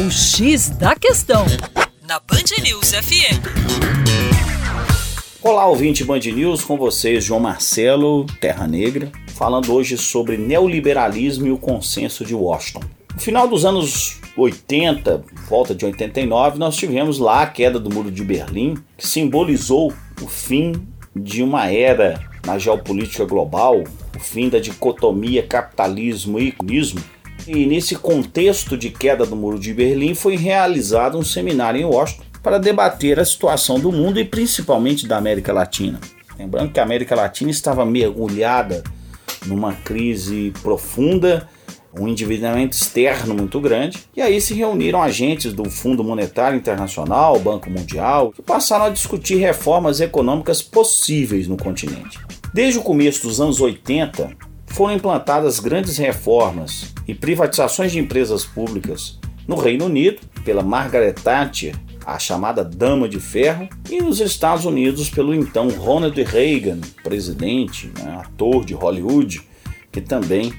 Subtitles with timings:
[0.00, 1.44] O X da Questão,
[2.08, 3.36] na Band News FM.
[5.42, 11.50] Olá, ouvinte Band News, com vocês, João Marcelo, Terra Negra, falando hoje sobre neoliberalismo e
[11.52, 12.80] o consenso de Washington.
[13.12, 18.10] No final dos anos 80, volta de 89, nós tivemos lá a queda do Muro
[18.10, 19.92] de Berlim, que simbolizou
[20.22, 23.84] o fim de uma era na geopolítica global,
[24.16, 27.02] o fim da dicotomia capitalismo e comunismo,
[27.46, 32.24] e nesse contexto de queda do Muro de Berlim foi realizado um seminário em Washington
[32.42, 36.00] para debater a situação do mundo e principalmente da América Latina.
[36.38, 38.82] Lembrando que a América Latina estava mergulhada
[39.46, 41.48] numa crise profunda,
[41.98, 47.68] um endividamento externo muito grande, e aí se reuniram agentes do Fundo Monetário Internacional, Banco
[47.68, 52.18] Mundial, que passaram a discutir reformas econômicas possíveis no continente.
[52.54, 54.30] Desde o começo dos anos 80,
[54.70, 61.74] foram implantadas grandes reformas e privatizações de empresas públicas no Reino Unido pela Margaret Thatcher,
[62.06, 68.20] a chamada Dama de Ferro, e nos Estados Unidos pelo então Ronald Reagan, presidente, né,
[68.20, 69.42] ator de Hollywood,
[69.92, 70.52] que também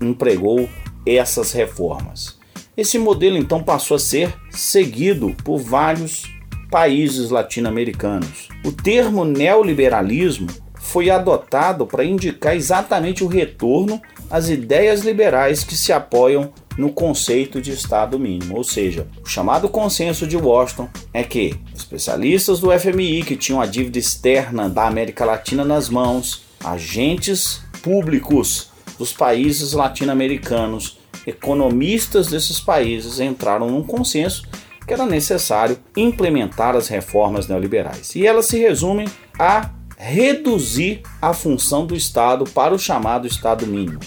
[0.00, 0.68] empregou
[1.06, 2.38] essas reformas.
[2.76, 6.24] Esse modelo então passou a ser seguido por vários
[6.70, 8.48] países latino-americanos.
[8.64, 10.48] O termo neoliberalismo
[10.84, 17.60] foi adotado para indicar exatamente o retorno às ideias liberais que se apoiam no conceito
[17.60, 23.22] de Estado mínimo, ou seja, o chamado consenso de Washington é que especialistas do FMI
[23.22, 30.98] que tinham a dívida externa da América Latina nas mãos, agentes públicos dos países latino-americanos,
[31.26, 34.46] economistas desses países entraram num consenso
[34.86, 38.14] que era necessário implementar as reformas neoliberais.
[38.14, 44.00] E elas se resumem a reduzir a função do Estado para o chamado Estado mínimo.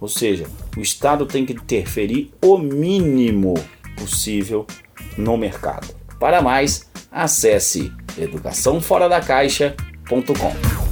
[0.00, 3.54] Ou seja, o Estado tem que interferir o mínimo
[3.96, 4.64] possível
[5.16, 5.88] no mercado.
[6.20, 10.87] Para mais, acesse educaçãoforadacaixa.com.